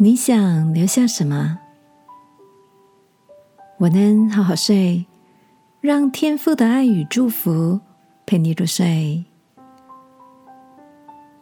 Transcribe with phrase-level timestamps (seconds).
[0.00, 1.58] 你想留下什么？
[3.80, 5.04] 晚安，好好睡，
[5.80, 7.80] 让天父的爱与祝福
[8.24, 9.24] 陪你入睡。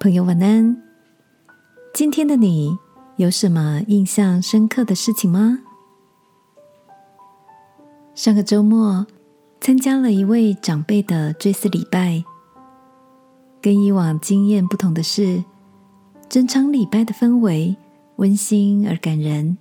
[0.00, 0.74] 朋友，晚安。
[1.92, 2.78] 今天的你
[3.16, 5.58] 有什么印象深刻的事情吗？
[8.14, 9.06] 上个周末
[9.60, 12.24] 参加了一位长辈的追思礼拜，
[13.60, 15.44] 跟以往经验不同的是，
[16.26, 17.76] 整场礼拜的氛围。
[18.16, 19.56] 温馨而感人。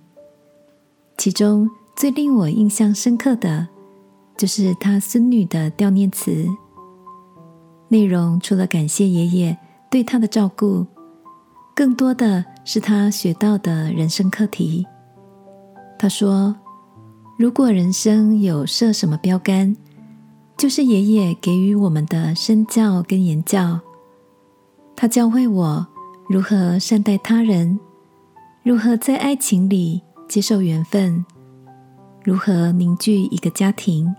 [1.16, 3.68] 其中最令我印象深刻的，
[4.36, 6.46] 就是他孙女的悼念词。
[7.88, 9.56] 内容除了感谢爷爷
[9.90, 10.84] 对他的照顾，
[11.74, 14.86] 更多的是他学到的人生课题。
[15.98, 16.54] 他说
[17.38, 19.74] ：“如果人生有设什么标杆，
[20.56, 23.80] 就是爷爷给予我们的身教跟言教。
[24.94, 25.86] 他教会我
[26.28, 27.78] 如何善待他人。”
[28.66, 31.24] 如何在爱情里接受缘分？
[32.24, 34.12] 如何凝聚一个家庭？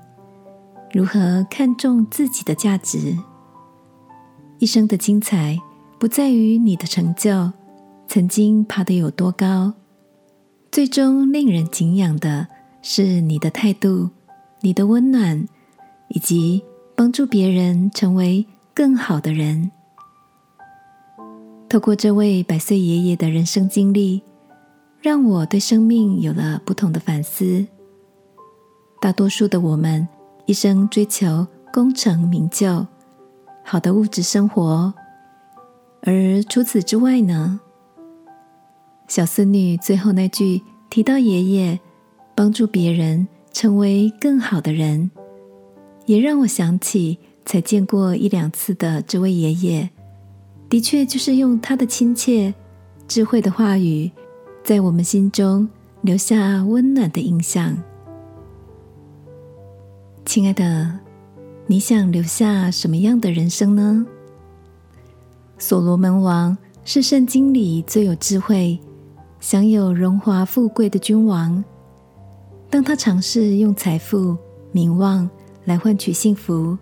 [0.90, 3.14] 如何看重自己的价值？
[4.60, 5.60] 一生的精彩
[6.00, 7.52] 不在于你的成就，
[8.08, 9.74] 曾经爬得有多高，
[10.72, 12.48] 最终令人敬仰的
[12.82, 14.10] 是你的态度、
[14.62, 15.46] 你的温暖，
[16.08, 16.64] 以及
[16.96, 19.70] 帮助别人成为更好的人。
[21.68, 24.24] 透过这位百岁爷爷的人生经历。
[25.02, 27.66] 让我对生命有了不同的反思。
[29.00, 30.08] 大多数的我们
[30.46, 32.86] 一生追求功成名就、
[33.64, 34.94] 好的物质生活，
[36.02, 37.60] 而除此之外呢？
[39.08, 41.80] 小孙女最后那句提到爷爷
[42.36, 45.12] 帮助别人成为更好的人，
[46.06, 49.90] 也让我想起才见过一两次的这位爷爷，
[50.70, 52.54] 的确就是用他的亲切、
[53.08, 54.12] 智慧的话语。
[54.68, 55.66] 在我们心中
[56.02, 57.82] 留下温暖的印象，
[60.26, 61.00] 亲爱的，
[61.68, 64.06] 你想留下什么样的人生呢？
[65.58, 68.78] 所罗门王是圣经里最有智慧、
[69.40, 71.64] 享有荣华富贵的君王。
[72.70, 74.36] 当他尝试用财富、
[74.74, 75.30] 名望
[75.64, 76.78] 来换取幸福，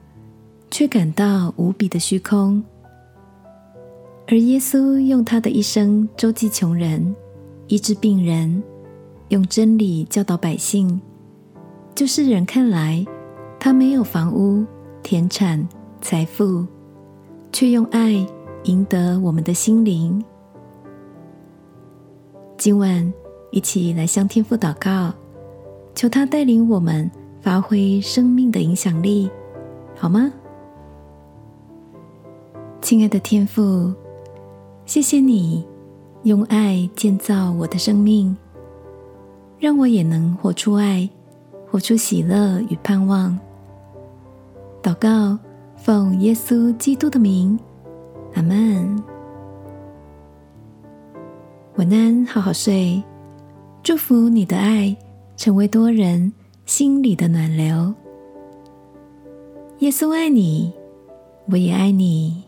[0.72, 2.64] 却感到无比的虚空。
[4.26, 7.16] 而耶稣用他的一生周济穷人。
[7.68, 8.62] 医治病人，
[9.30, 11.00] 用真理教导百姓，
[11.96, 13.04] 就是人看来，
[13.60, 14.64] 他没有房屋、
[15.02, 15.68] 田产、
[16.00, 16.66] 财富，
[17.52, 18.24] 却用爱
[18.66, 20.24] 赢得我们的心灵。
[22.56, 23.12] 今晚
[23.52, 25.12] 一起来向天父祷告，
[25.96, 27.10] 求他带领我们
[27.42, 29.28] 发挥生命的影响力，
[29.96, 30.32] 好吗？
[32.80, 33.92] 亲爱的天父，
[34.86, 35.66] 谢谢你。
[36.26, 38.36] 用爱建造我的生命，
[39.60, 41.08] 让我也能活出爱，
[41.70, 43.38] 活出喜乐与盼望。
[44.82, 45.38] 祷告，
[45.76, 47.60] 奉耶稣基督的名，
[48.34, 49.04] 阿门。
[51.76, 53.04] 晚安，好好睡。
[53.84, 54.98] 祝福你的爱
[55.38, 56.34] 成为多人
[56.66, 57.94] 心里的暖流。
[59.78, 60.74] 耶稣爱你，
[61.52, 62.42] 我也爱你。